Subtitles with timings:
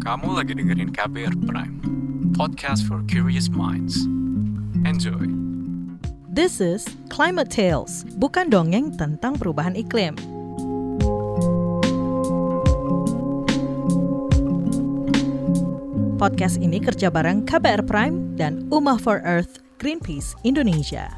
[0.00, 1.76] Kamu lagi dengerin KBR Prime,
[2.32, 4.08] podcast for curious minds.
[4.88, 5.28] Enjoy.
[6.24, 10.16] This is Climate Tales, bukan dongeng tentang perubahan iklim.
[16.16, 21.12] Podcast ini kerja bareng KBR Prime dan Umah for Earth Greenpeace Indonesia.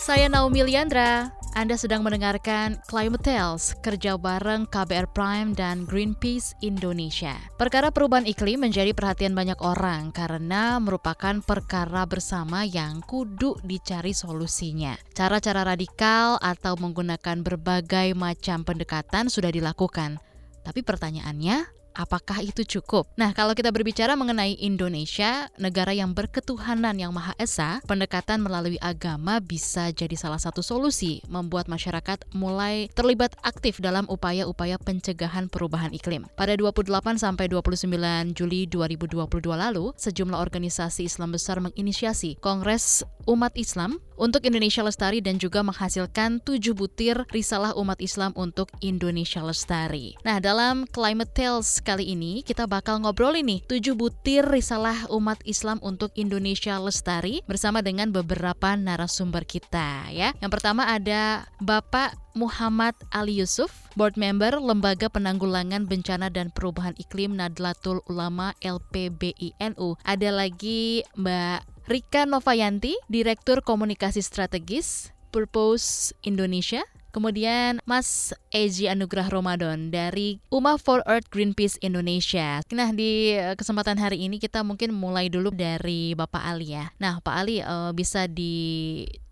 [0.00, 1.35] Saya Naomi Liandra.
[1.56, 7.32] Anda sedang mendengarkan Climate Tales, kerja bareng KBR Prime dan Greenpeace Indonesia.
[7.56, 15.00] Perkara perubahan iklim menjadi perhatian banyak orang karena merupakan perkara bersama yang kudu dicari solusinya.
[15.16, 20.20] Cara-cara radikal atau menggunakan berbagai macam pendekatan sudah dilakukan.
[20.60, 23.08] Tapi pertanyaannya, Apakah itu cukup?
[23.16, 29.40] Nah, kalau kita berbicara mengenai Indonesia, negara yang berketuhanan yang Maha Esa, pendekatan melalui agama
[29.40, 36.28] bisa jadi salah satu solusi membuat masyarakat mulai terlibat aktif dalam upaya-upaya pencegahan perubahan iklim.
[36.36, 37.88] Pada 28 sampai 29
[38.36, 45.36] Juli 2022 lalu, sejumlah organisasi Islam besar menginisiasi Kongres Umat Islam untuk Indonesia Lestari dan
[45.36, 50.14] juga menghasilkan tujuh butir risalah umat Islam untuk Indonesia Lestari.
[50.22, 55.78] Nah, dalam Climate Tales kali ini kita bakal ngobrol ini tujuh butir risalah umat Islam
[55.86, 60.34] untuk Indonesia Lestari bersama dengan beberapa narasumber kita ya.
[60.42, 67.38] Yang pertama ada Bapak Muhammad Ali Yusuf, Board Member Lembaga Penanggulangan Bencana dan Perubahan Iklim
[67.38, 69.94] Nadlatul Ulama LPBINU.
[70.02, 76.82] Ada lagi Mbak Rika Novayanti, Direktur Komunikasi Strategis Purpose Indonesia.
[77.16, 82.60] Kemudian Mas Eji Anugrah Ramadan dari Uma for Earth Greenpeace Indonesia.
[82.68, 86.92] Nah di kesempatan hari ini kita mungkin mulai dulu dari Bapak Ali ya.
[87.00, 88.28] Nah Pak Ali uh, bisa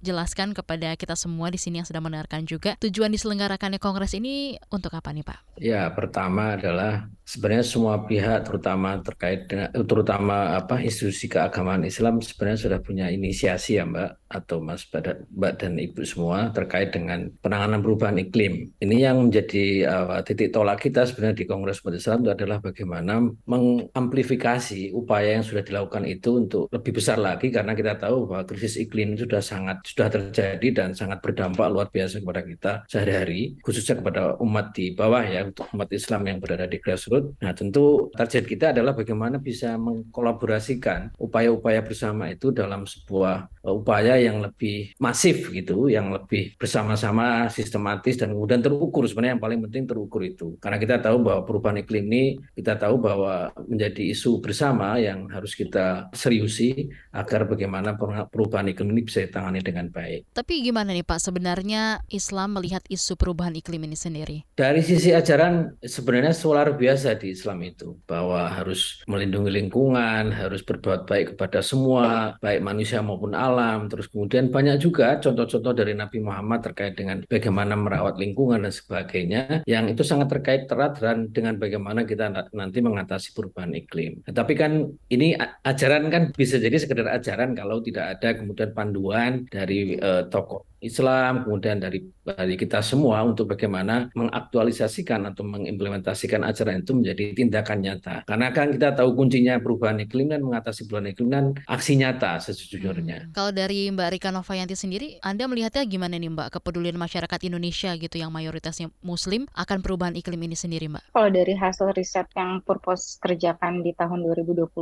[0.04, 4.92] dijelaskan kepada kita semua di sini yang sedang mendengarkan juga tujuan diselenggarakannya kongres ini untuk
[4.92, 5.56] apa nih Pak?
[5.56, 12.60] Ya pertama adalah sebenarnya semua pihak terutama terkait dengan terutama apa institusi keagamaan Islam sebenarnya
[12.68, 18.20] sudah punya inisiasi ya Mbak atau Mas Mbak dan Ibu semua terkait dengan penanganan perubahan
[18.20, 18.74] iklim.
[18.76, 23.24] Ini yang menjadi uh, titik tolak kita sebenarnya di Kongres Umat Islam itu adalah bagaimana
[23.48, 28.76] mengamplifikasi upaya yang sudah dilakukan itu untuk lebih besar lagi karena kita tahu bahwa krisis
[28.76, 34.02] iklim itu sudah sangat sudah terjadi dan sangat berdampak luar biasa kepada kita sehari-hari khususnya
[34.02, 37.38] kepada umat di bawah ya untuk umat Islam yang berada di grassroots.
[37.38, 44.42] Nah tentu target kita adalah bagaimana bisa mengkolaborasikan upaya-upaya bersama itu dalam sebuah upaya yang
[44.42, 50.26] lebih masif gitu, yang lebih bersama-sama sistematis dan kemudian terukur sebenarnya yang paling penting terukur
[50.26, 50.58] itu.
[50.58, 52.24] Karena kita tahu bahwa perubahan iklim ini
[52.58, 57.94] kita tahu bahwa menjadi isu bersama yang harus kita seriusi agar bagaimana
[58.28, 60.30] perubahan iklim ini bisa ditangani dengan baik.
[60.36, 64.36] Tapi gimana nih Pak sebenarnya Islam melihat isu perubahan iklim ini sendiri?
[64.54, 71.08] Dari sisi ajaran sebenarnya solar biasa di Islam itu bahwa harus melindungi lingkungan, harus berbuat
[71.10, 73.90] baik kepada semua, baik manusia maupun alam.
[73.90, 79.66] Terus kemudian banyak juga contoh-contoh dari Nabi Muhammad terkait dengan bagaimana merawat lingkungan dan sebagainya
[79.66, 84.22] yang itu sangat terkait erat dan dengan bagaimana kita nanti mengatasi perubahan iklim.
[84.22, 85.34] Tapi kan ini
[85.66, 89.73] ajaran kan bisa jadi sekedar ajaran kalau tidak ada kemudian panduan dari
[90.06, 96.96] uh, tokoh Islam, kemudian dari dari kita semua untuk bagaimana mengaktualisasikan atau mengimplementasikan ajaran itu
[96.96, 98.16] menjadi tindakan nyata.
[98.24, 103.28] Karena kan kita tahu kuncinya perubahan iklim dan mengatasi perubahan iklim dan aksi nyata sejujurnya.
[103.28, 103.32] Hmm.
[103.36, 108.16] Kalau dari Mbak Rika Novayanti sendiri, Anda melihatnya gimana nih Mbak kepedulian masyarakat Indonesia gitu
[108.16, 111.12] yang mayoritasnya Muslim akan perubahan iklim ini sendiri Mbak?
[111.12, 114.72] Kalau dari hasil riset yang Purpose kerjakan di tahun 2021,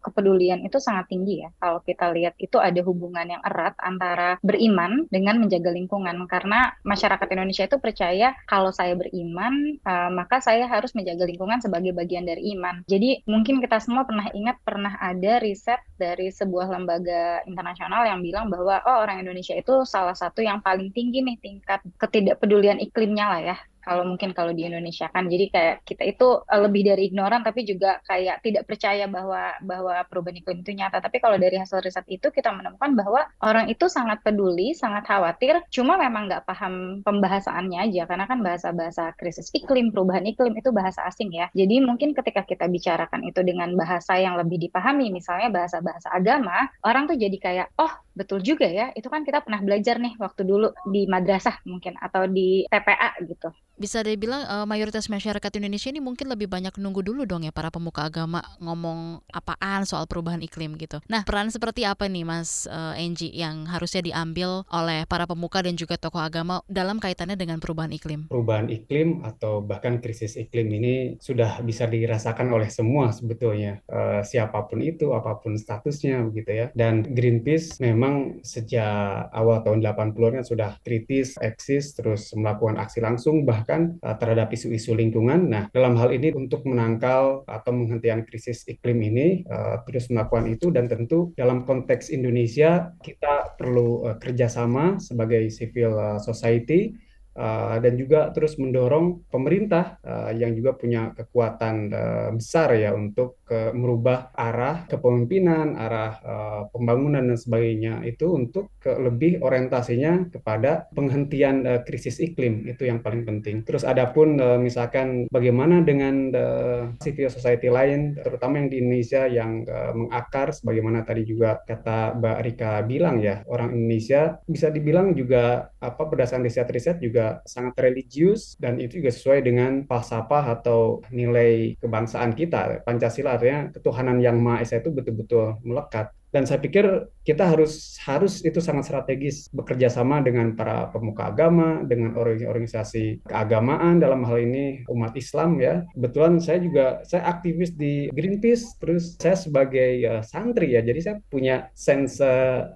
[0.00, 1.52] kepedulian itu sangat tinggi ya.
[1.60, 6.74] Kalau kita lihat itu ada hubungan yang erat antara beriman dengan dengan menjaga lingkungan karena
[6.82, 12.26] masyarakat Indonesia itu percaya kalau saya beriman uh, maka saya harus menjaga lingkungan sebagai bagian
[12.26, 12.82] dari iman.
[12.90, 18.50] Jadi mungkin kita semua pernah ingat pernah ada riset dari sebuah lembaga internasional yang bilang
[18.50, 23.40] bahwa oh orang Indonesia itu salah satu yang paling tinggi nih tingkat ketidakpedulian iklimnya lah
[23.54, 27.42] ya kalau mungkin kalau di Indonesia kan jadi kayak kita itu uh, lebih dari ignoran
[27.42, 31.82] tapi juga kayak tidak percaya bahwa bahwa perubahan iklim itu nyata tapi kalau dari hasil
[31.82, 37.00] riset itu kita menemukan bahwa orang itu sangat peduli sangat khawatir cuma memang nggak paham
[37.02, 42.12] pembahasannya aja karena kan bahasa-bahasa krisis iklim perubahan iklim itu bahasa asing ya jadi mungkin
[42.12, 47.36] ketika kita bicarakan itu dengan bahasa yang lebih dipahami misalnya bahasa-bahasa agama orang tuh jadi
[47.40, 47.90] kayak oh
[48.20, 48.92] betul juga ya.
[48.92, 53.48] Itu kan kita pernah belajar nih waktu dulu di madrasah mungkin atau di TPA gitu.
[53.80, 57.72] Bisa dibilang uh, mayoritas masyarakat Indonesia ini mungkin lebih banyak nunggu dulu dong ya para
[57.72, 61.00] pemuka agama ngomong apaan soal perubahan iklim gitu.
[61.08, 65.96] Nah, peran seperti apa nih Mas uh, yang harusnya diambil oleh para pemuka dan juga
[65.96, 68.28] tokoh agama dalam kaitannya dengan perubahan iklim?
[68.28, 73.80] Perubahan iklim atau bahkan krisis iklim ini sudah bisa dirasakan oleh semua sebetulnya.
[73.88, 76.66] Uh, siapa pun itu, apa pun statusnya begitu ya.
[76.76, 83.69] Dan Greenpeace memang sejak awal tahun 80-an sudah kritis, eksis, terus melakukan aksi langsung bahkan
[84.02, 85.46] uh, terhadap isu-isu lingkungan.
[85.46, 90.74] Nah, dalam hal ini untuk menangkal atau menghentikan krisis iklim ini uh, terus melakukan itu
[90.74, 96.94] dan tentu dalam konteks Indonesia kita perlu uh, kerjasama sebagai civil uh, society
[97.30, 103.38] Uh, dan juga terus mendorong pemerintah uh, yang juga punya kekuatan uh, besar ya untuk
[103.46, 110.90] ke merubah arah kepemimpinan, arah uh, pembangunan dan sebagainya itu untuk ke lebih orientasinya kepada
[110.90, 113.62] penghentian uh, krisis iklim itu yang paling penting.
[113.62, 119.62] Terus adapun uh, misalkan bagaimana dengan uh, civil society lain terutama yang di Indonesia yang
[119.70, 125.70] uh, mengakar sebagaimana tadi juga kata Mbak Rika bilang ya, orang Indonesia bisa dibilang juga
[125.78, 132.34] apa berdasarkan riset-riset juga sangat religius dan itu juga sesuai dengan falsafah atau nilai kebangsaan
[132.34, 132.82] kita.
[132.82, 138.42] Pancasila artinya ketuhanan yang Maha Esa itu betul-betul melekat dan saya pikir kita harus harus
[138.42, 144.82] itu sangat strategis bekerja sama dengan para pemuka agama dengan organisasi keagamaan dalam hal ini
[144.90, 145.86] umat Islam ya.
[145.94, 150.82] Kebetulan saya juga saya aktivis di Greenpeace terus saya sebagai uh, santri ya.
[150.82, 152.18] Jadi saya punya sense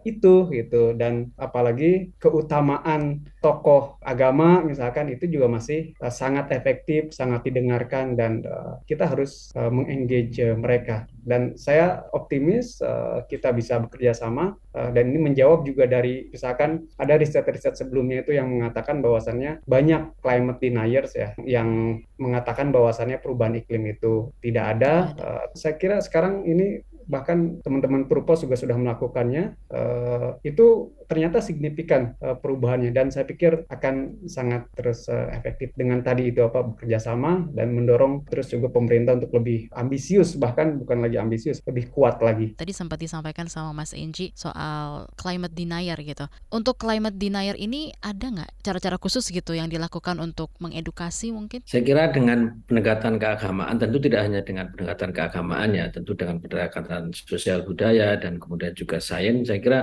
[0.06, 0.94] itu gitu.
[0.94, 8.46] Dan apalagi keutamaan tokoh agama misalkan itu juga masih uh, sangat efektif sangat didengarkan dan
[8.46, 11.10] uh, kita harus uh, mengengage mereka.
[11.24, 16.84] Dan saya optimis uh, kita bisa bekerja sama uh, dan ini menjawab juga dari misalkan
[17.00, 23.58] ada riset-riset sebelumnya itu yang mengatakan bahwasannya banyak climate deniers ya yang mengatakan bahwasannya perubahan
[23.58, 24.94] iklim itu tidak ada.
[25.16, 32.16] Uh, saya kira sekarang ini bahkan teman-teman Purpos juga sudah melakukannya, uh, itu ternyata signifikan
[32.20, 36.98] uh, perubahannya dan saya pikir akan sangat terus uh, efektif dengan tadi itu apa bekerja
[37.00, 42.20] sama dan mendorong terus juga pemerintah untuk lebih ambisius bahkan bukan lagi ambisius lebih kuat
[42.20, 42.56] lagi.
[42.58, 46.26] Tadi sempat disampaikan sama Mas Enji soal climate denier gitu.
[46.50, 51.62] Untuk climate denier ini ada nggak cara-cara khusus gitu yang dilakukan untuk mengedukasi mungkin?
[51.64, 56.64] Saya kira dengan pendekatan keagamaan tentu tidak hanya dengan pendekatan keagamaan ya, tentu dengan pendekatan
[56.64, 59.80] pendekatan sosial budaya dan kemudian juga sains saya kira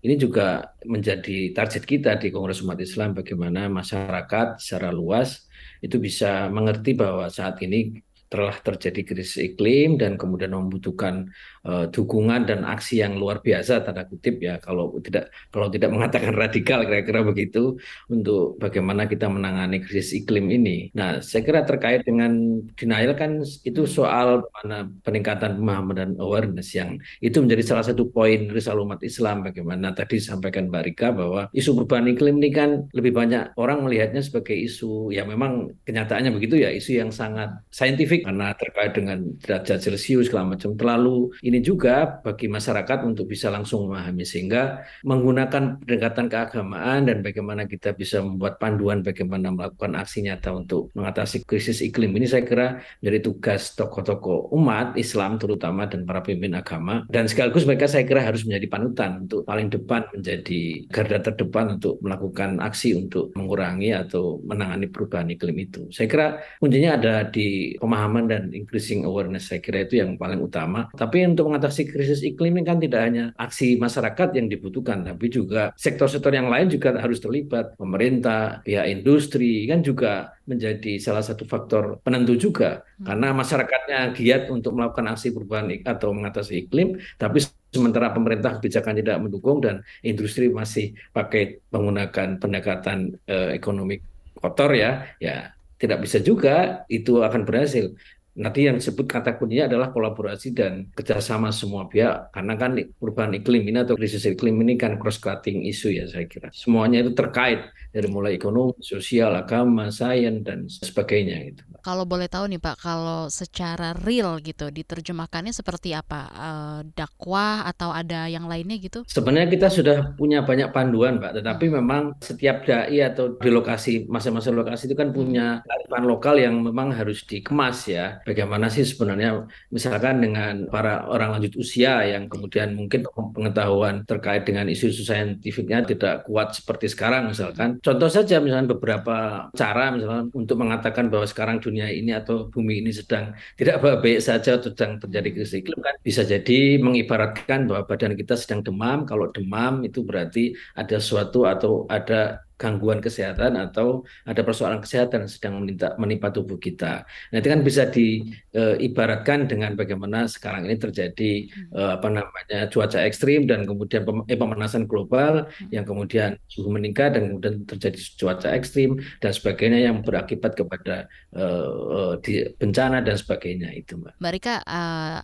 [0.00, 5.44] ini juga menjadi target kita di Kongres Umat Islam bagaimana masyarakat secara luas
[5.84, 8.00] itu bisa mengerti bahwa saat ini
[8.30, 11.28] telah terjadi krisis iklim dan kemudian membutuhkan
[11.66, 16.32] uh, dukungan dan aksi yang luar biasa tanda kutip ya kalau tidak kalau tidak mengatakan
[16.32, 17.76] radikal kira-kira begitu
[18.08, 20.88] untuk bagaimana kita menangani krisis iklim ini.
[20.96, 26.96] Nah, saya kira terkait dengan denial kan itu soal mana peningkatan pemahaman dan awareness yang
[27.20, 29.42] itu menjadi salah satu poin risal umat Islam.
[29.44, 34.22] Bagaimana tadi disampaikan Mbak Rika bahwa isu perubahan iklim ini kan lebih banyak orang melihatnya
[34.22, 38.24] sebagai isu ya memang kenyataannya begitu ya isu yang sangat saintifik.
[38.24, 43.90] Karena terkait dengan derajat Celcius segala macam terlalu ini juga bagi masyarakat untuk bisa langsung
[43.90, 50.54] memahami sehingga menggunakan pendekatan keagamaan dan bagaimana kita bisa membuat panduan bagaimana melakukan aksi nyata
[50.54, 56.22] untuk mengatasi krisis iklim ini saya kira menjadi tugas tokoh-tokoh umat Islam terutama dan para
[56.22, 61.18] pemimpin agama dan sekaligus mereka saya kira harus menjadi panutan untuk paling depan menjadi garda
[61.18, 65.88] terdepan untuk melakukan aksi untuk mengurangi atau menangani perubahan iklim itu.
[65.88, 66.26] Saya kira
[66.60, 70.92] kuncinya ada di pemahaman dan increasing awareness saya kira itu yang paling utama.
[70.92, 75.70] Tapi untuk mengatasi krisis iklim ini kan tidak hanya aksi masyarakat yang dibutuhkan, tapi juga
[75.78, 77.78] sektor-sektor yang lain juga harus terlibat.
[77.78, 83.06] Pemerintah, pihak industri kan juga menjadi salah satu faktor penentu juga hmm.
[83.06, 89.16] karena masyarakatnya giat untuk melakukan aksi perubahan atau mengatasi iklim, tapi sementara pemerintah kebijakan tidak
[89.22, 94.02] mendukung dan industri masih pakai menggunakan pendekatan eh, ekonomi
[94.34, 97.96] kotor ya, ya tidak bisa juga itu akan berhasil.
[98.40, 102.32] Nanti yang disebut kata kuncinya adalah kolaborasi dan kerjasama semua pihak.
[102.32, 106.48] Karena kan perubahan iklim ini atau krisis iklim ini kan cross-cutting isu ya saya kira.
[106.56, 111.62] Semuanya itu terkait dari mulai ekonomi, sosial, agama, sains, dan sebagainya gitu.
[111.80, 116.28] Kalau boleh tahu nih Pak, kalau secara real gitu diterjemahkannya seperti apa?
[116.30, 116.50] E,
[116.92, 119.02] dakwah atau ada yang lainnya gitu?
[119.08, 121.74] Sebenarnya kita sudah punya banyak panduan Pak, tetapi hmm.
[121.80, 126.92] memang setiap dai atau di lokasi masing-masing lokasi itu kan punya kearifan lokal yang memang
[126.92, 133.02] harus dikemas ya bagaimana sih sebenarnya misalkan dengan para orang lanjut usia yang kemudian mungkin
[133.34, 137.82] pengetahuan terkait dengan isu-isu saintifiknya tidak kuat seperti sekarang misalkan.
[137.82, 142.94] Contoh saja misalnya beberapa cara misalnya untuk mengatakan bahwa sekarang dunia ini atau bumi ini
[142.94, 148.14] sedang tidak baik saja atau sedang terjadi krisis iklim kan bisa jadi mengibaratkan bahwa badan
[148.14, 149.02] kita sedang demam.
[149.02, 155.32] Kalau demam itu berarti ada suatu atau ada gangguan kesehatan atau ada persoalan kesehatan yang
[155.32, 157.08] sedang menimpa, menimpa tubuh kita.
[157.32, 163.64] Itu kan bisa diibaratkan dengan bagaimana sekarang ini terjadi uh, apa namanya cuaca ekstrim dan
[163.64, 169.32] kemudian pem, eh, pemanasan global yang kemudian suhu meningkat dan kemudian terjadi cuaca ekstrim dan
[169.32, 174.20] sebagainya yang berakibat kepada uh, di bencana dan sebagainya itu, Mbak.
[174.20, 174.56] Mbak Rika,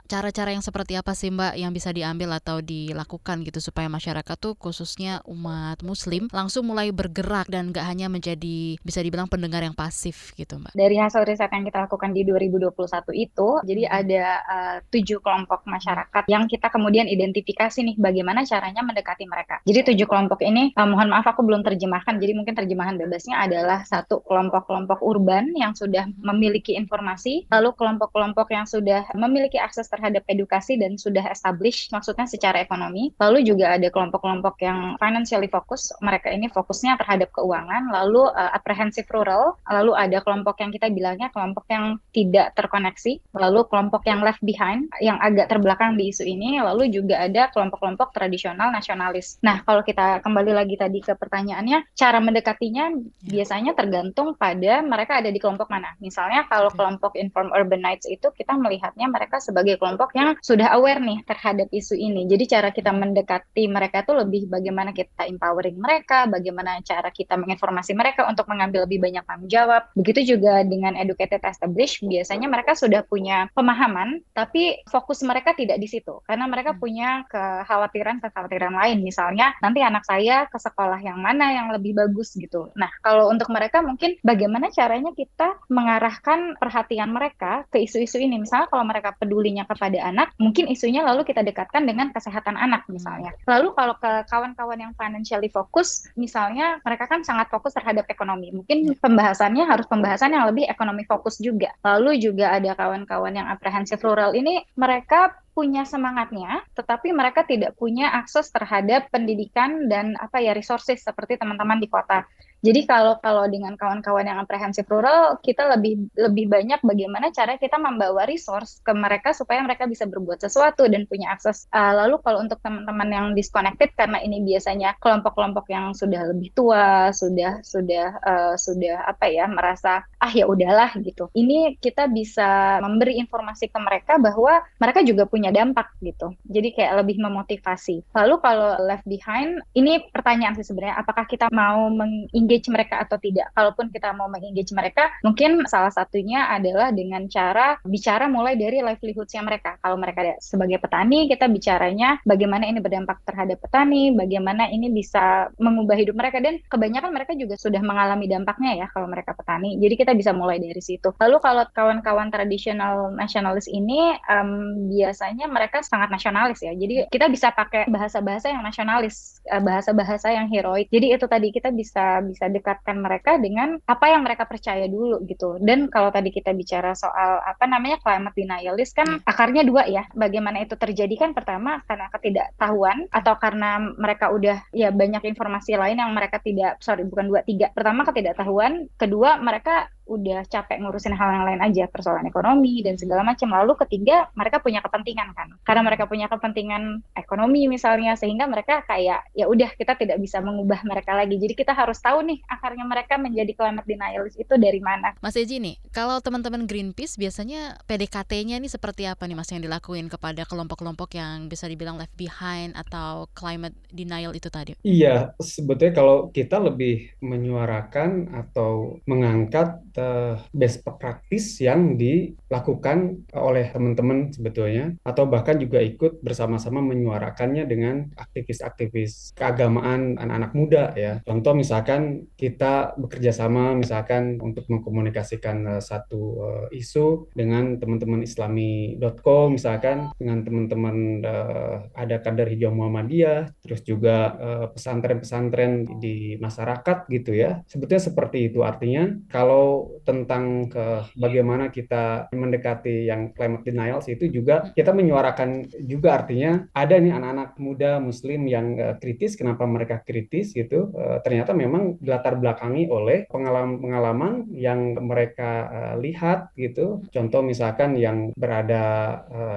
[0.08, 4.56] cara-cara yang seperti apa sih Mbak yang bisa diambil atau dilakukan gitu supaya masyarakat tuh
[4.56, 9.74] khususnya umat Muslim langsung mulai bergerak bergerak dan nggak hanya menjadi bisa dibilang pendengar yang
[9.74, 10.78] pasif gitu Mbak.
[10.78, 12.70] Dari hasil riset yang kita lakukan di 2021
[13.18, 13.98] itu, jadi hmm.
[13.98, 19.58] ada uh, tujuh kelompok masyarakat yang kita kemudian identifikasi nih bagaimana caranya mendekati mereka.
[19.66, 23.82] Jadi tujuh kelompok ini, uh, mohon maaf aku belum terjemahkan, jadi mungkin terjemahan bebasnya adalah
[23.82, 30.78] satu kelompok-kelompok urban yang sudah memiliki informasi, lalu kelompok-kelompok yang sudah memiliki akses terhadap edukasi
[30.78, 36.46] dan sudah established, maksudnya secara ekonomi, lalu juga ada kelompok-kelompok yang financially fokus, mereka ini
[36.46, 41.64] fokusnya terhadap terhadap keuangan, lalu uh, apprehensive rural, lalu ada kelompok yang kita bilangnya kelompok
[41.72, 46.92] yang tidak terkoneksi, lalu kelompok yang left behind, yang agak terbelakang di isu ini, lalu
[46.92, 49.40] juga ada kelompok-kelompok tradisional nasionalis.
[49.40, 52.92] Nah, kalau kita kembali lagi tadi ke pertanyaannya, cara mendekatinya
[53.24, 55.96] biasanya tergantung pada mereka ada di kelompok mana.
[56.04, 61.24] Misalnya kalau kelompok inform urbanites itu kita melihatnya mereka sebagai kelompok yang sudah aware nih
[61.24, 62.28] terhadap isu ini.
[62.28, 67.36] Jadi cara kita mendekati mereka itu lebih bagaimana kita empowering mereka, bagaimana cara cara kita
[67.36, 69.92] menginformasi mereka untuk mengambil lebih banyak tanggung jawab.
[69.92, 75.88] Begitu juga dengan educated established, biasanya mereka sudah punya pemahaman, tapi fokus mereka tidak di
[75.92, 76.80] situ karena mereka hmm.
[76.80, 79.04] punya kekhawatiran-kekhawatiran lain.
[79.04, 82.72] Misalnya nanti anak saya ke sekolah yang mana yang lebih bagus gitu.
[82.80, 88.40] Nah, kalau untuk mereka mungkin bagaimana caranya kita mengarahkan perhatian mereka ke isu-isu ini.
[88.40, 93.36] Misalnya kalau mereka pedulinya kepada anak, mungkin isunya lalu kita dekatkan dengan kesehatan anak misalnya.
[93.44, 93.58] Hmm.
[93.58, 98.54] Lalu kalau ke kawan-kawan yang financially fokus, misalnya mereka kan sangat fokus terhadap ekonomi.
[98.54, 98.94] Mungkin iya.
[98.94, 101.74] pembahasannya harus pembahasan yang lebih ekonomi fokus juga.
[101.82, 108.12] Lalu juga ada kawan-kawan yang apprehensive rural ini mereka punya semangatnya, tetapi mereka tidak punya
[108.12, 112.28] akses terhadap pendidikan dan apa ya resources seperti teman-teman di kota.
[112.66, 117.76] Jadi kalau kalau dengan kawan-kawan yang apprehensive rural, kita lebih lebih banyak bagaimana cara kita
[117.78, 121.68] membawa resource ke mereka supaya mereka bisa berbuat sesuatu dan punya akses.
[121.70, 127.14] Uh, lalu kalau untuk teman-teman yang disconnected karena ini biasanya kelompok-kelompok yang sudah lebih tua,
[127.14, 131.30] sudah sudah uh, sudah apa ya merasa ah ya udahlah gitu.
[131.36, 136.32] Ini kita bisa memberi informasi ke mereka bahwa mereka juga punya dampak gitu.
[136.46, 138.02] Jadi kayak lebih memotivasi.
[138.14, 143.20] Lalu kalau left behind, ini pertanyaan sih sebenarnya apakah kita mau meng engage mereka atau
[143.20, 143.50] tidak.
[143.52, 149.42] Kalaupun kita mau mengengage mereka, mungkin salah satunya adalah dengan cara bicara mulai dari livelihoods-nya
[149.44, 149.76] mereka.
[149.84, 155.96] Kalau mereka sebagai petani, kita bicaranya bagaimana ini berdampak terhadap petani, bagaimana ini bisa mengubah
[156.00, 159.76] hidup mereka dan kebanyakan mereka juga sudah mengalami dampaknya ya kalau mereka petani.
[159.76, 161.12] Jadi kita bisa mulai dari situ.
[161.20, 166.72] Lalu kalau kawan-kawan tradisional nasionalis ini um, biasanya mereka sangat nasionalis ya.
[166.72, 170.88] Jadi kita bisa pakai bahasa-bahasa yang nasionalis, eh, bahasa-bahasa yang heroik.
[170.88, 175.60] Jadi itu tadi kita bisa bisa dekatkan mereka dengan apa yang mereka percaya dulu gitu.
[175.60, 179.28] Dan kalau tadi kita bicara soal apa namanya climate denialist kan hmm.
[179.28, 180.08] akarnya dua ya.
[180.16, 186.00] Bagaimana itu terjadi kan pertama karena ketidaktahuan atau karena mereka udah ya banyak informasi lain
[186.00, 187.68] yang mereka tidak sorry bukan dua tiga.
[187.74, 193.26] Pertama ketidaktahuan, kedua mereka udah capek ngurusin hal yang lain aja persoalan ekonomi dan segala
[193.26, 195.48] macam lalu ketiga mereka punya kepentingan kan.
[195.66, 200.86] Karena mereka punya kepentingan ekonomi misalnya sehingga mereka kayak ya udah kita tidak bisa mengubah
[200.86, 201.36] mereka lagi.
[201.36, 205.18] Jadi kita harus tahu nih akarnya mereka menjadi climate denialist itu dari mana.
[205.18, 210.06] Mas Eji nih kalau teman-teman Greenpeace biasanya PDKT-nya nih seperti apa nih Mas yang dilakuin
[210.06, 214.78] kepada kelompok-kelompok yang bisa dibilang left behind atau climate denial itu tadi?
[214.86, 224.32] Iya sebetulnya kalau kita lebih menyuarakan atau mengangkat uh, best practice yang dilakukan oleh teman-teman
[224.32, 231.20] sebetulnya atau bahkan juga ikut bersama-sama menyuarakannya dengan aktivis-aktivis keagamaan anak-anak muda ya.
[231.26, 239.52] Contoh misalkan kita bekerja sama misalkan untuk mengkomunikasikan uh, satu uh, isu dengan teman-teman islami.co
[239.52, 244.38] misalkan dengan teman-teman uh, ada kader hijau Muhammadiyah terus juga
[244.72, 247.62] pesantren-pesantren uh, di masyarakat gitu ya.
[247.66, 254.70] Sebetulnya seperti itu artinya kalau tentang ke bagaimana kita mendekati yang climate denials itu juga
[254.74, 260.52] kita menyuarakan juga artinya ada nih anak-anak muda muslim yang uh, kritis kenapa mereka kritis
[260.52, 260.92] gitu?
[260.94, 267.02] Uh, ternyata memang latar belakangi oleh pengalaman-pengalaman yang mereka uh, lihat gitu.
[267.10, 268.84] Contoh misalkan yang berada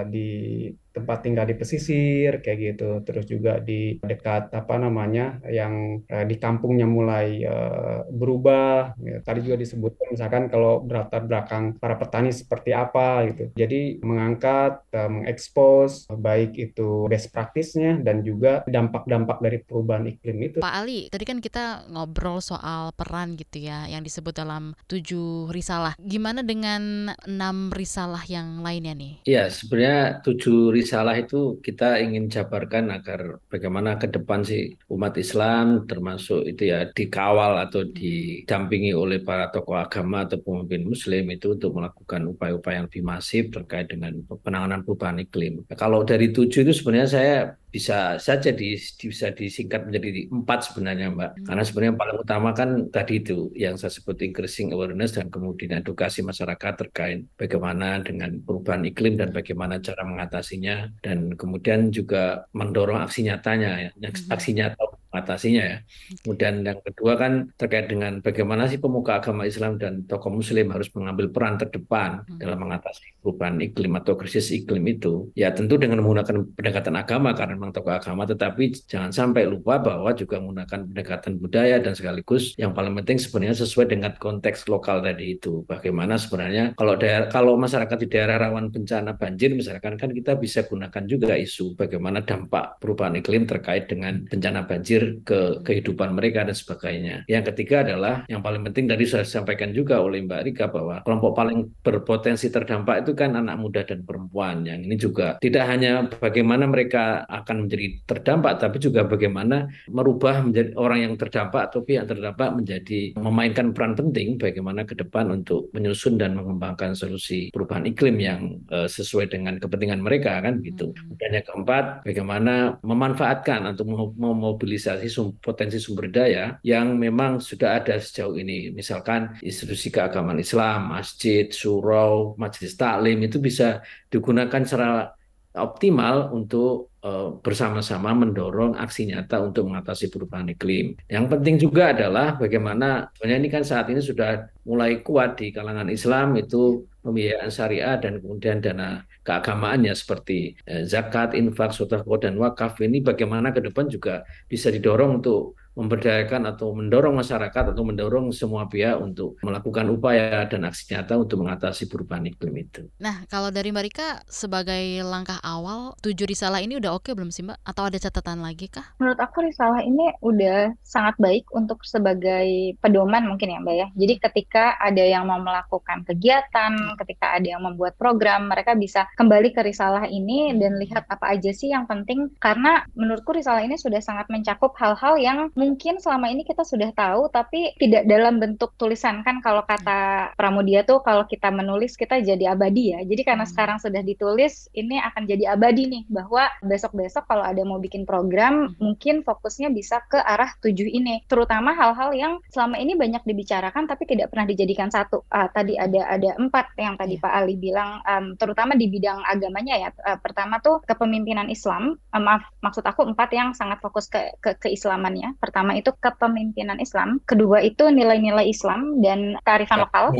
[0.07, 0.69] di
[0.99, 2.89] tempat tinggal di pesisir kayak gitu.
[3.07, 8.99] Terus juga di dekat apa namanya yang uh, di kampungnya mulai uh, berubah.
[8.99, 9.21] Ya.
[9.23, 13.53] tadi juga disebutkan misalkan kalau berlatar belakang para petani seperti apa gitu.
[13.55, 20.57] Jadi mengangkat uh, mengekspos baik itu best practice-nya dan juga dampak-dampak dari perubahan iklim itu.
[20.59, 25.93] Pak Ali tadi kan kita ngobrol soal peran gitu ya yang disebut dalam tujuh risalah.
[26.01, 29.13] Gimana dengan enam risalah yang lainnya nih?
[29.23, 30.88] Ya sebenarnya tujuh risalah
[31.19, 37.61] itu kita ingin jabarkan agar bagaimana ke depan sih umat Islam termasuk itu ya dikawal
[37.65, 43.03] atau didampingi oleh para tokoh agama atau pemimpin Muslim itu untuk melakukan upaya-upaya yang lebih
[43.05, 45.67] masif terkait dengan penanganan perubahan iklim.
[45.75, 47.35] Kalau dari tujuh itu sebenarnya saya
[47.69, 51.31] bisa saja di, bisa disingkat menjadi empat sebenarnya Mbak.
[51.31, 51.45] Hmm.
[51.45, 55.77] Karena sebenarnya yang paling utama kan tadi itu yang saya sebut increasing awareness dan kemudian
[55.77, 63.05] edukasi masyarakat terkait bagaimana dengan perubahan iklim dan bagaimana cara mengatasinya dan kemudian juga mendorong
[63.05, 63.91] aksi nyatanya ya.
[63.93, 64.33] Hmm.
[64.33, 65.77] Aksi nyata mengatasinya ya.
[66.21, 70.89] Kemudian yang kedua kan terkait dengan bagaimana sih pemuka agama Islam dan tokoh Muslim harus
[70.93, 72.39] mengambil peran terdepan hmm.
[72.39, 75.33] dalam mengatasi perubahan iklim atau krisis iklim itu.
[75.33, 80.13] Ya tentu dengan menggunakan pendekatan agama karena memang tokoh agama, tetapi jangan sampai lupa bahwa
[80.13, 85.35] juga menggunakan pendekatan budaya dan sekaligus yang paling penting sebenarnya sesuai dengan konteks lokal tadi
[85.41, 85.65] itu.
[85.65, 90.63] Bagaimana sebenarnya kalau daerah kalau masyarakat di daerah rawan bencana banjir misalkan kan kita bisa
[90.69, 96.55] gunakan juga isu bagaimana dampak perubahan iklim terkait dengan bencana banjir ke kehidupan mereka dan
[96.55, 97.27] sebagainya.
[97.29, 101.31] Yang ketiga adalah yang paling penting tadi sudah disampaikan juga oleh Mbak Rika bahwa kelompok
[101.37, 104.65] paling berpotensi terdampak itu kan anak muda dan perempuan.
[104.65, 110.73] Yang ini juga tidak hanya bagaimana mereka akan menjadi terdampak, tapi juga bagaimana merubah menjadi
[110.75, 116.17] orang yang terdampak atau pihak terdampak menjadi memainkan peran penting bagaimana ke depan untuk menyusun
[116.17, 120.91] dan mengembangkan solusi perubahan iklim yang uh, sesuai dengan kepentingan mereka kan gitu.
[121.21, 123.83] Dan yang keempat, bagaimana memanfaatkan atau
[124.17, 128.71] memobilisasi sum, potensi sumber daya yang memang sudah ada sejauh ini.
[128.71, 135.18] Misalkan institusi keagamaan Islam, masjid, surau, majelis taklim itu bisa digunakan secara
[135.57, 140.93] optimal untuk uh, bersama-sama mendorong aksi nyata untuk mengatasi perubahan iklim.
[141.09, 145.89] Yang penting juga adalah bagaimana sebenarnya ini kan saat ini sudah mulai kuat di kalangan
[145.89, 152.77] Islam itu pembiayaan syariah dan kemudian dana keagamaannya seperti eh, zakat, infak, sedekah dan wakaf
[152.83, 158.67] ini bagaimana ke depan juga bisa didorong untuk memberdayakan atau mendorong masyarakat atau mendorong semua
[158.67, 162.91] pihak untuk melakukan upaya dan aksi nyata untuk mengatasi perubahan iklim itu.
[162.99, 167.47] Nah, kalau dari Mbak Rika sebagai langkah awal, tujuh risalah ini udah oke belum sih
[167.47, 167.63] Mbak?
[167.63, 168.91] Atau ada catatan lagi kah?
[168.99, 173.87] Menurut aku risalah ini udah sangat baik untuk sebagai pedoman mungkin ya Mbak ya.
[173.95, 179.55] Jadi ketika ada yang mau melakukan kegiatan, ketika ada yang membuat program, mereka bisa kembali
[179.55, 184.03] ke risalah ini dan lihat apa aja sih yang penting karena menurutku risalah ini sudah
[184.03, 189.21] sangat mencakup hal-hal yang mungkin selama ini kita sudah tahu tapi tidak dalam bentuk tulisan
[189.27, 193.03] kan kalau kata Pramudia tuh kalau kita menulis kita jadi abadi ya.
[193.03, 193.51] Jadi karena hmm.
[193.51, 198.71] sekarang sudah ditulis ini akan jadi abadi nih bahwa besok-besok kalau ada mau bikin program
[198.71, 198.79] hmm.
[198.79, 201.27] mungkin fokusnya bisa ke arah tujuh ini.
[201.27, 205.27] Terutama hal-hal yang selama ini banyak dibicarakan tapi tidak pernah dijadikan satu.
[205.27, 207.23] Uh, tadi ada ada empat yang tadi yeah.
[207.27, 209.89] Pak Ali bilang um, terutama di bidang agamanya ya.
[210.07, 211.99] Uh, pertama tuh kepemimpinan Islam.
[212.15, 215.35] Uh, maaf maksud aku empat yang sangat fokus ke, ke keislamannya.
[215.41, 220.15] Pertama pertama itu kepemimpinan Islam, kedua itu nilai-nilai Islam dan kearifan lokal,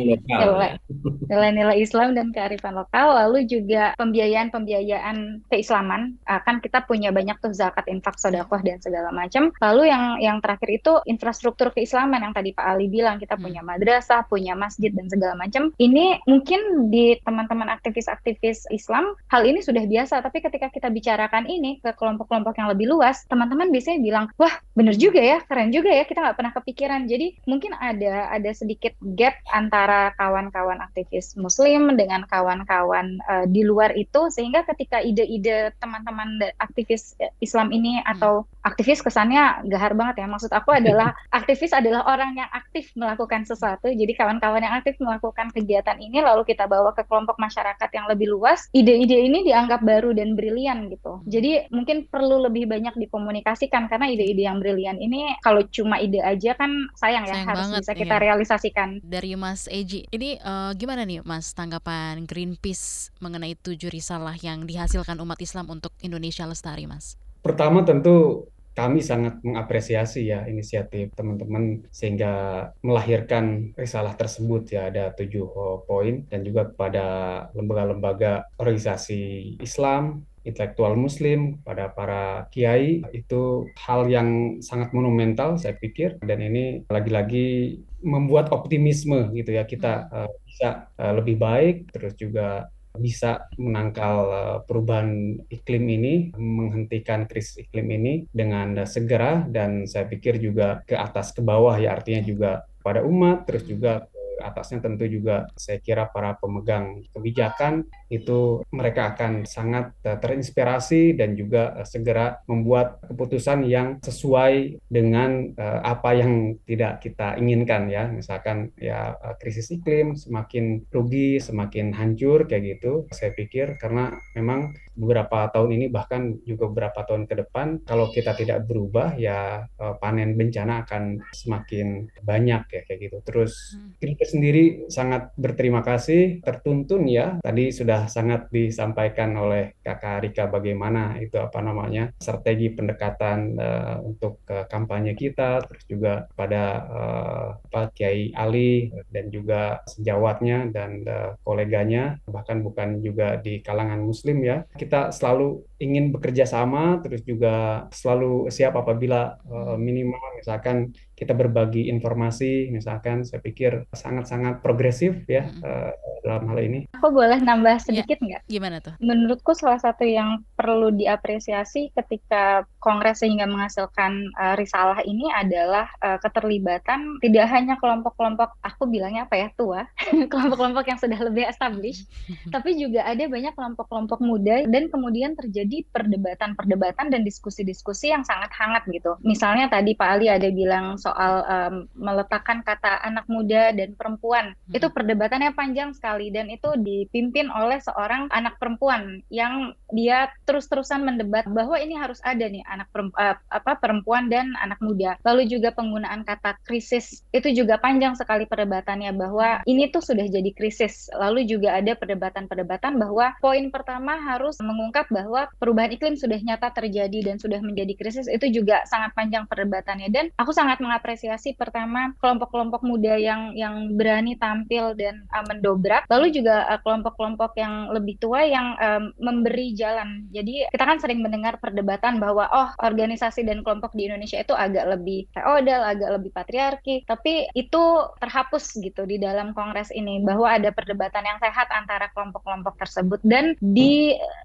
[1.32, 7.88] nilai-nilai Islam dan kearifan lokal, lalu juga pembiayaan-pembiayaan keislaman, kan kita punya banyak tuh zakat,
[7.88, 9.56] infak, sodakoh dan segala macam.
[9.63, 13.43] Lalu yang yang terakhir itu infrastruktur keislaman yang tadi Pak Ali bilang kita hmm.
[13.47, 15.71] punya madrasah, punya masjid dan segala macam.
[15.80, 21.80] Ini mungkin di teman-teman aktivis-aktivis Islam hal ini sudah biasa, tapi ketika kita bicarakan ini
[21.80, 25.92] ke kelompok-kelompok yang lebih luas, teman-teman biasanya bilang, wah bener juga ya ya keren juga
[25.92, 32.00] ya kita nggak pernah kepikiran jadi mungkin ada ada sedikit gap antara kawan-kawan aktivis muslim
[32.00, 39.02] dengan kawan-kawan uh, di luar itu sehingga ketika ide-ide teman-teman aktivis Islam ini atau aktivis
[39.02, 40.28] kesannya gahar banget ya.
[40.30, 43.90] Maksud aku adalah aktivis adalah orang yang aktif melakukan sesuatu.
[43.90, 48.30] Jadi kawan-kawan yang aktif melakukan kegiatan ini lalu kita bawa ke kelompok masyarakat yang lebih
[48.30, 51.24] luas, ide-ide ini dianggap baru dan brilian gitu.
[51.26, 55.09] Jadi mungkin perlu lebih banyak dikomunikasikan karena ide-ide yang brilian ini
[55.41, 58.24] kalau cuma ide aja kan sayang, ya, sayang ya harus banget, bisa kita iya.
[58.24, 58.89] realisasikan.
[59.02, 65.17] Dari Mas Eji, ini uh, gimana nih Mas tanggapan Greenpeace mengenai tujuh risalah yang dihasilkan
[65.19, 67.17] umat Islam untuk Indonesia lestari, Mas?
[67.39, 68.48] Pertama tentu
[68.80, 76.24] kami sangat mengapresiasi ya inisiatif teman-teman sehingga melahirkan risalah tersebut ya ada tujuh oh, poin
[76.32, 77.06] dan juga kepada
[77.52, 86.19] lembaga-lembaga organisasi Islam intelektual muslim pada para kiai itu hal yang sangat monumental saya pikir.
[86.23, 92.71] Dan ini lagi-lagi membuat optimisme gitu ya kita uh, bisa uh, lebih baik terus juga
[92.97, 100.41] bisa menangkal eh, perubahan iklim ini, menghentikan krisis iklim ini dengan segera dan saya pikir
[100.41, 105.45] juga ke atas ke bawah ya artinya juga pada umat terus juga atasnya tentu juga
[105.56, 112.41] saya kira para pemegang kebijakan itu mereka akan sangat uh, terinspirasi dan juga uh, segera
[112.49, 118.10] membuat keputusan yang sesuai dengan uh, apa yang tidak kita inginkan ya.
[118.10, 125.48] Misalkan ya krisis iklim semakin rugi semakin hancur kayak gitu saya pikir karena memang beberapa
[125.52, 130.36] tahun ini bahkan juga beberapa tahun ke depan kalau kita tidak berubah ya uh, panen
[130.36, 133.18] bencana akan semakin banyak ya kayak gitu.
[133.24, 134.32] Terus kita hmm.
[134.32, 137.40] sendiri sangat berterima kasih tertuntun ya.
[137.44, 143.98] Tadi sudah sudah sangat disampaikan oleh Kakak Rika bagaimana itu apa namanya strategi pendekatan uh,
[144.06, 151.02] untuk uh, kampanye kita terus juga pada uh, Pak Kiai Ali dan juga sejawatnya dan
[151.10, 154.62] uh, koleganya bahkan bukan juga di kalangan muslim ya.
[154.78, 161.91] Kita selalu ingin bekerja sama terus juga selalu siap apabila uh, minimal misalkan kita berbagi
[161.91, 165.60] informasi misalkan saya pikir sangat-sangat progresif ya hmm.
[165.63, 165.91] uh,
[166.23, 166.80] dalam hal ini.
[166.99, 168.43] Aku boleh nambah ya, sedikit nggak?
[168.47, 168.95] Ya, gimana tuh?
[169.04, 176.15] Menurutku salah satu yang perlu diapresiasi ketika Kongres sehingga menghasilkan uh, risalah ini adalah uh,
[176.23, 179.84] keterlibatan tidak hanya kelompok-kelompok aku bilangnya apa ya tua,
[180.32, 182.08] kelompok-kelompok yang sudah lebih established,
[182.54, 188.88] tapi juga ada banyak kelompok-kelompok muda dan kemudian terjadi perdebatan-perdebatan dan diskusi-diskusi yang sangat hangat
[188.88, 189.20] gitu.
[189.20, 194.56] Misalnya tadi Pak Ali ada bilang soal um, meletakkan kata anak muda dan perempuan.
[194.56, 194.78] Hmm.
[194.80, 201.50] Itu perdebatannya panjang sekali dan itu dipimpin oleh seorang anak perempuan yang dia terus-terusan mendebat
[201.52, 205.18] bahwa ini harus ada nih anak perempuan, uh, apa perempuan dan anak muda.
[205.26, 210.52] Lalu juga penggunaan kata krisis itu juga panjang sekali perdebatannya bahwa ini tuh sudah jadi
[210.54, 211.10] krisis.
[211.18, 217.34] Lalu juga ada perdebatan-perdebatan bahwa poin pertama harus mengungkap bahwa perubahan iklim sudah nyata terjadi
[217.34, 220.14] dan sudah menjadi krisis itu juga sangat panjang perdebatannya.
[220.14, 226.30] Dan aku sangat mengapresiasi pertama kelompok-kelompok muda yang yang berani tampil dan uh, mendobrak, lalu
[226.30, 230.30] juga uh, kelompok-kelompok yang lebih tua yang um, memberi jalan.
[230.30, 234.86] Jadi kita kan sering mendengar perdebatan bahwa oh organisasi dan kelompok di Indonesia itu agak
[234.86, 237.84] lebih feodal, agak lebih patriarki, tapi itu
[238.22, 243.20] terhapus gitu di dalam kongres ini bahwa ada perdebatan yang sehat antara kelompok-kelompok tersebut.
[243.24, 243.56] Dan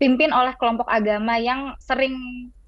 [0.04, 2.12] dipimpin oleh kelompok agama yang sering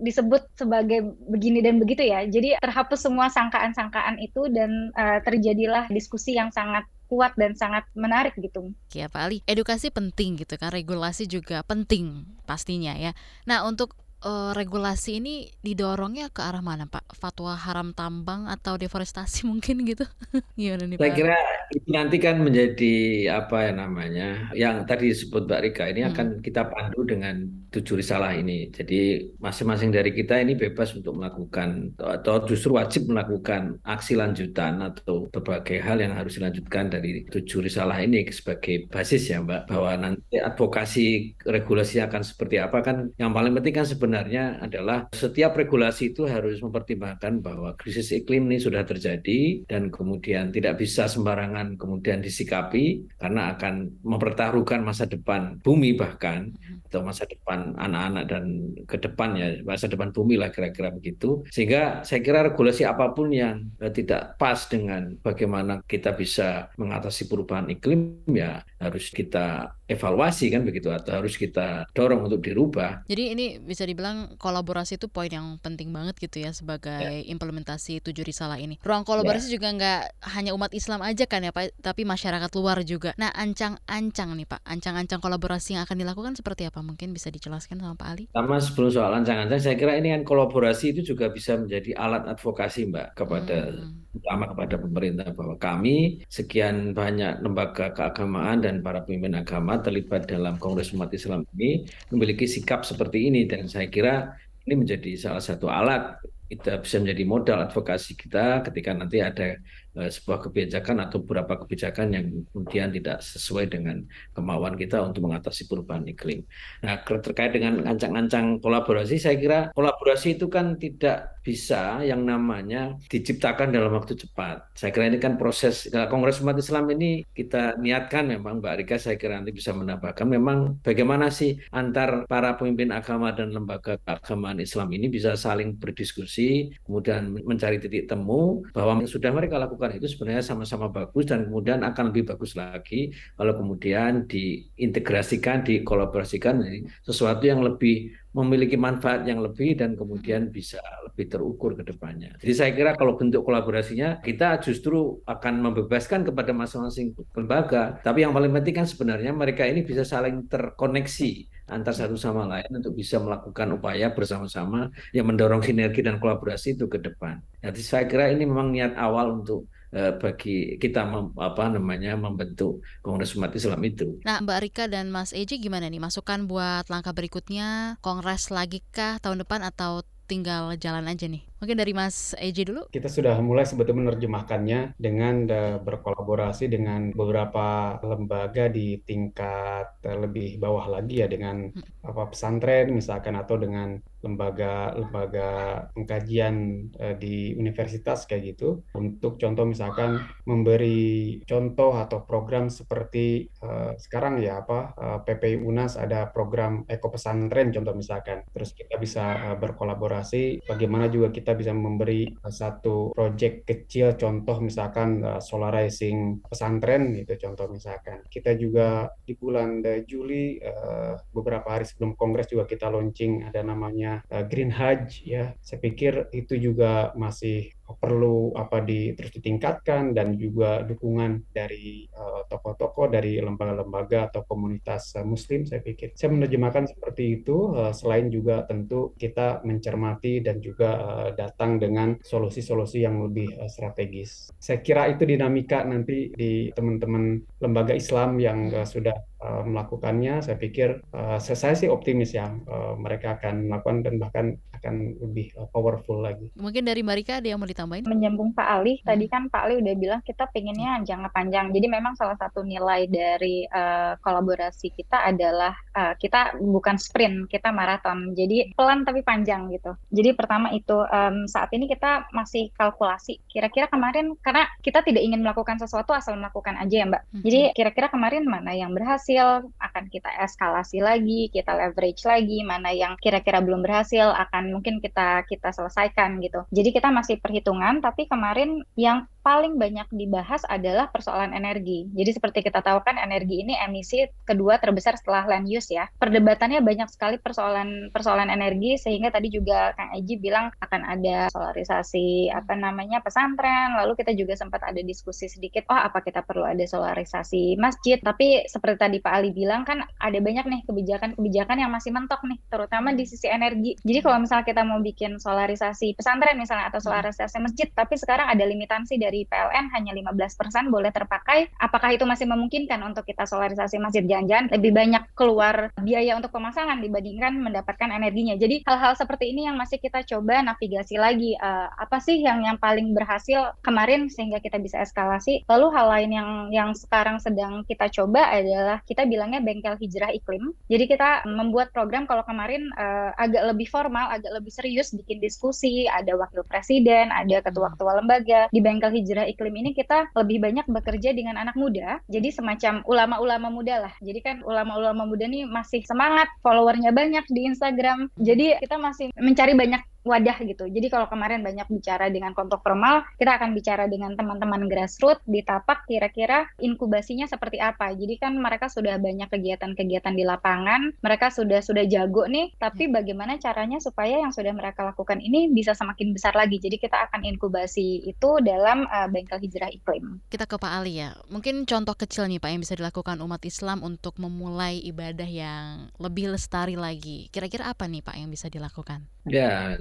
[0.00, 2.24] disebut sebagai begini dan begitu ya.
[2.24, 8.32] Jadi terhapus semua sangkaan-sangkaan itu dan uh, terjadilah diskusi yang sangat kuat dan sangat menarik
[8.40, 8.72] gitu.
[8.96, 13.12] Ya Pak Ali, edukasi penting gitu kan, regulasi juga penting pastinya ya.
[13.44, 13.92] Nah untuk
[14.24, 17.12] uh, regulasi ini didorongnya ke arah mana Pak?
[17.12, 20.08] Fatwa haram tambang atau deforestasi mungkin gitu?
[20.56, 21.04] Gimana nih Pak?
[21.04, 21.38] Saya kira
[21.72, 22.94] itu nanti kan menjadi
[23.32, 26.10] apa ya namanya, yang tadi disebut Mbak Rika ini hmm.
[26.12, 28.68] akan kita pandu dengan tujuh risalah ini.
[28.72, 35.28] Jadi masing-masing dari kita ini bebas untuk melakukan atau justru wajib melakukan aksi lanjutan atau
[35.30, 40.36] berbagai hal yang harus dilanjutkan dari tujuh risalah ini sebagai basis ya Mbak, bahwa nanti
[40.36, 46.10] advokasi regulasi akan seperti apa kan yang paling penting kan sebenarnya sebenarnya adalah setiap regulasi
[46.10, 52.20] itu harus mempertimbangkan bahwa krisis iklim ini sudah terjadi dan kemudian tidak bisa sembarangan kemudian
[52.20, 56.52] disikapi karena akan mempertaruhkan masa depan bumi bahkan
[56.90, 58.44] atau masa depan anak-anak dan
[58.84, 61.42] ke depan ya masa depan bumi lah kira-kira begitu.
[61.48, 67.30] Sehingga saya kira regulasi apa pun yang eh, tidak pas dengan bagaimana kita bisa mengatasi
[67.30, 73.06] perubahan iklim ya harus kita evaluasi kan begitu atau harus kita dorong untuk dirubah.
[73.06, 77.22] Jadi ini bisa dibilang kolaborasi itu poin yang penting banget gitu ya sebagai ya.
[77.30, 78.82] implementasi tujuh risalah ini.
[78.82, 79.58] Ruang kolaborasi ya.
[79.58, 80.00] juga nggak
[80.34, 83.14] hanya umat Islam aja kan ya Pak, tapi masyarakat luar juga.
[83.14, 86.82] Nah ancang-ancang nih Pak, ancang-ancang kolaborasi yang akan dilakukan seperti apa?
[86.82, 88.24] Mungkin bisa dijelaskan sama Pak Ali?
[88.34, 92.90] Sama sebelum soal ancang-ancang, saya kira ini kan kolaborasi itu juga bisa menjadi alat advokasi
[92.90, 94.18] Mbak kepada hmm.
[94.18, 100.56] utama kepada pemerintah bahwa kami sekian banyak lembaga keagamaan dan para pemimpin agama terlibat dalam
[100.60, 103.44] Kongres Umat Islam ini memiliki sikap seperti ini.
[103.48, 104.32] Dan saya kira
[104.66, 109.58] ini menjadi salah satu alat kita bisa menjadi modal advokasi kita ketika nanti ada
[109.96, 114.04] sebuah kebijakan atau beberapa kebijakan yang kemudian tidak sesuai dengan
[114.36, 116.44] kemauan kita untuk mengatasi perubahan iklim.
[116.84, 123.70] Nah, terkait dengan ancang-ancang kolaborasi, saya kira kolaborasi itu kan tidak bisa yang namanya diciptakan
[123.70, 124.74] dalam waktu cepat.
[124.74, 128.96] Saya kira ini kan proses nah, Kongres Umat Islam ini kita niatkan memang Mbak Rika
[128.98, 134.58] saya kira nanti bisa menambahkan memang bagaimana sih antar para pemimpin agama dan lembaga keagamaan
[134.58, 140.42] Islam ini bisa saling berdiskusi kemudian mencari titik temu bahwa sudah mereka lakukan itu sebenarnya
[140.42, 146.64] sama-sama bagus dan kemudian akan lebih bagus lagi kalau kemudian diintegrasikan, dikolaborasikan
[147.04, 150.76] sesuatu yang lebih memiliki manfaat yang lebih dan kemudian bisa
[151.08, 152.36] lebih terukur ke depannya.
[152.36, 157.96] Jadi saya kira kalau bentuk kolaborasinya kita justru akan membebaskan kepada masing-masing lembaga.
[158.04, 162.78] Tapi yang paling penting kan sebenarnya mereka ini bisa saling terkoneksi antar satu sama lain
[162.78, 167.42] untuk bisa melakukan upaya bersama-sama yang mendorong sinergi dan kolaborasi itu ke depan.
[167.64, 173.34] Jadi saya kira ini memang niat awal untuk bagi kita mem, apa namanya membentuk Kongres
[173.38, 174.18] Umat Islam itu.
[174.26, 177.96] Nah, Mbak Rika dan Mas Eji gimana nih masukan buat langkah berikutnya?
[178.02, 181.46] Kongres lagi kah tahun depan atau tinggal jalan aja nih?
[181.66, 182.86] Mungkin dari Mas Eji dulu.
[182.94, 190.62] Kita sudah mulai sebetulnya menerjemahkannya dengan uh, berkolaborasi dengan beberapa lembaga di tingkat uh, lebih
[190.62, 192.06] bawah lagi ya dengan hmm.
[192.06, 195.50] apa pesantren misalkan atau dengan lembaga-lembaga
[195.90, 203.50] pengkajian uh, di universitas kayak gitu untuk contoh misalkan memberi contoh atau program seperti
[203.98, 209.58] sekarang ya apa uh, PPI UNAS ada program eko pesantren contoh misalkan terus kita bisa
[209.58, 217.16] berkolaborasi bagaimana juga kita bisa memberi uh, satu project kecil contoh misalkan uh, solarizing pesantren
[217.16, 222.92] itu contoh misalkan kita juga di bulan Juli uh, beberapa hari sebelum kongres juga kita
[222.92, 225.54] launching ada namanya Green Hajj ya.
[225.62, 232.42] Saya pikir itu juga masih perlu apa di terus ditingkatkan dan juga dukungan dari uh,
[232.50, 236.16] tokoh-tokoh dari lembaga-lembaga atau komunitas uh, muslim saya pikir.
[236.18, 242.18] Saya menerjemahkan seperti itu uh, selain juga tentu kita mencermati dan juga uh, datang dengan
[242.18, 244.50] solusi-solusi yang lebih uh, strategis.
[244.58, 250.42] Saya kira itu dinamika nanti di teman-teman lembaga Islam yang uh, sudah uh, melakukannya.
[250.42, 254.46] Saya pikir uh, saya sih optimis ya uh, mereka akan melakukan dan bahkan
[254.86, 258.08] akan lebih uh, powerful lagi mungkin dari Marika ada yang mau ditambahin?
[258.08, 259.06] Menyambung Pak Ali, hmm.
[259.06, 261.70] tadi kan Pak Ali udah bilang kita pengennya jangka panjang.
[261.70, 267.70] Jadi memang salah satu nilai dari uh, kolaborasi kita adalah uh, kita bukan sprint, kita
[267.70, 268.32] maraton.
[268.34, 269.94] Jadi pelan tapi panjang gitu.
[270.10, 273.38] Jadi pertama itu um, saat ini kita masih kalkulasi.
[273.46, 277.22] Kira-kira kemarin karena kita tidak ingin melakukan sesuatu asal melakukan aja ya Mbak.
[277.22, 277.42] Hmm.
[277.44, 283.14] Jadi kira-kira kemarin mana yang berhasil akan kita eskalasi lagi, kita leverage lagi, mana yang
[283.20, 286.68] kira-kira belum berhasil akan mungkin kita kita selesaikan gitu.
[286.68, 292.10] Jadi kita masih perhitungan hitungan, tapi kemarin yang paling banyak dibahas adalah persoalan energi.
[292.10, 296.10] Jadi seperti kita tahu kan energi ini emisi kedua terbesar setelah land use ya.
[296.18, 302.50] Perdebatannya banyak sekali persoalan persoalan energi sehingga tadi juga Kang Eji bilang akan ada solarisasi
[302.50, 303.94] apa namanya pesantren.
[304.02, 308.18] Lalu kita juga sempat ada diskusi sedikit, oh apa kita perlu ada solarisasi masjid.
[308.18, 312.58] Tapi seperti tadi Pak Ali bilang kan ada banyak nih kebijakan-kebijakan yang masih mentok nih,
[312.66, 313.94] terutama di sisi energi.
[314.02, 318.66] Jadi kalau misalnya kita mau bikin solarisasi pesantren misalnya atau solarisasi masjid, tapi sekarang ada
[318.66, 321.68] limitansi dari dari PLN hanya 15% boleh terpakai.
[321.76, 327.04] Apakah itu masih memungkinkan untuk kita solarisasi masjid jangan-jangan lebih banyak keluar biaya untuk pemasangan
[327.04, 328.56] dibandingkan mendapatkan energinya.
[328.56, 331.52] Jadi hal-hal seperti ini yang masih kita coba navigasi lagi.
[331.60, 335.68] Uh, apa sih yang yang paling berhasil kemarin sehingga kita bisa eskalasi?
[335.68, 340.72] Lalu hal lain yang yang sekarang sedang kita coba adalah kita bilangnya bengkel hijrah iklim.
[340.88, 346.10] Jadi kita membuat program kalau kemarin uh, agak lebih formal, agak lebih serius bikin diskusi,
[346.10, 350.86] ada wakil presiden, ada ketua-ketua lembaga di bengkel hijrah hijrah iklim ini kita lebih banyak
[350.88, 354.14] bekerja dengan anak muda, jadi semacam ulama-ulama muda lah.
[354.24, 358.32] Jadi kan ulama-ulama muda nih masih semangat, followernya banyak di Instagram.
[358.40, 360.90] Jadi kita masih mencari banyak wadah gitu.
[360.90, 365.62] Jadi kalau kemarin banyak bicara dengan kelompok formal, kita akan bicara dengan teman-teman grassroots di
[365.62, 368.10] tapak kira-kira inkubasinya seperti apa.
[368.12, 373.22] Jadi kan mereka sudah banyak kegiatan-kegiatan di lapangan, mereka sudah sudah jago nih, tapi ya.
[373.22, 376.82] bagaimana caranya supaya yang sudah mereka lakukan ini bisa semakin besar lagi.
[376.82, 380.42] Jadi kita akan inkubasi itu dalam uh, bengkel hijrah iklim.
[380.50, 381.38] Kita ke Pak Ali ya.
[381.46, 386.50] Mungkin contoh kecil nih Pak yang bisa dilakukan umat Islam untuk memulai ibadah yang lebih
[386.50, 387.46] lestari lagi.
[387.54, 389.28] Kira-kira apa nih Pak yang bisa dilakukan?
[389.46, 389.94] Ya,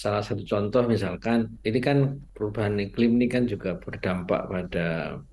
[0.00, 1.98] salah satu contoh misalkan ini kan
[2.34, 4.86] perubahan iklim ini kan juga berdampak pada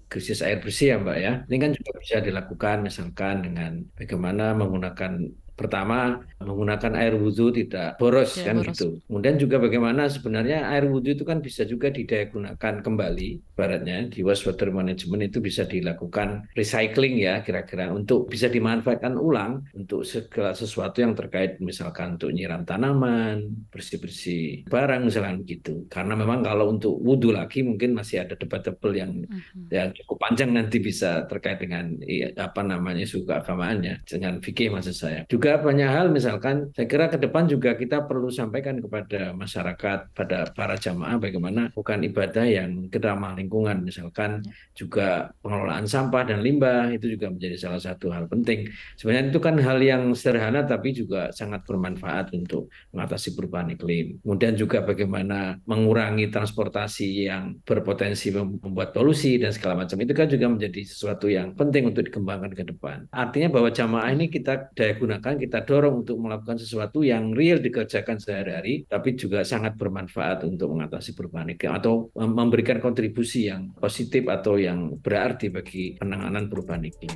[0.10, 1.34] krisis air bersih ya Mbak ya.
[1.46, 5.12] Ini kan juga bisa dilakukan misalkan dengan bagaimana menggunakan
[5.60, 8.72] pertama menggunakan air wudhu tidak boros ya, kan boros.
[8.72, 8.88] gitu.
[9.12, 14.24] Kemudian juga bagaimana sebenarnya air wudhu itu kan bisa juga didaya gunakan kembali, baratnya di
[14.24, 21.04] wastewater management itu bisa dilakukan recycling ya kira-kira untuk bisa dimanfaatkan ulang untuk segala sesuatu
[21.04, 25.92] yang terkait misalkan untuk nyiram tanaman, bersih-bersih barang misalkan gitu.
[25.92, 29.42] Karena memang kalau untuk wudhu lagi mungkin masih ada debatable yang uh mhm.
[29.44, 29.68] -huh.
[29.76, 34.96] yang cukup panjang nanti bisa terkait dengan ya, apa namanya suku agamaannya dengan fikih maksud
[34.96, 35.22] saya.
[35.28, 40.14] Juga juga banyak hal misalkan saya kira ke depan juga kita perlu sampaikan kepada masyarakat
[40.14, 43.82] pada para jamaah bagaimana bukan ibadah yang keramah lingkungan.
[43.82, 44.54] Misalkan ya.
[44.78, 48.70] juga pengelolaan sampah dan limbah itu juga menjadi salah satu hal penting.
[48.94, 54.22] Sebenarnya itu kan hal yang sederhana tapi juga sangat bermanfaat untuk mengatasi perubahan iklim.
[54.22, 59.98] Kemudian juga bagaimana mengurangi transportasi yang berpotensi membuat polusi dan segala macam.
[59.98, 63.10] Itu kan juga menjadi sesuatu yang penting untuk dikembangkan ke depan.
[63.10, 68.20] Artinya bahwa jamaah ini kita daya gunakan kita dorong untuk melakukan sesuatu yang real dikerjakan
[68.20, 74.60] sehari-hari, tapi juga sangat bermanfaat untuk mengatasi perubahan iklim atau memberikan kontribusi yang positif atau
[74.60, 77.16] yang berarti bagi penanganan perubahan iklim.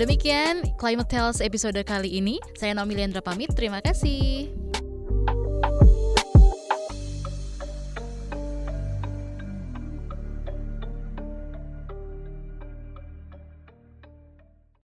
[0.00, 2.40] Demikian Climate Tales episode kali ini.
[2.56, 3.52] Saya Naomi Liandra pamit.
[3.52, 4.59] Terima kasih.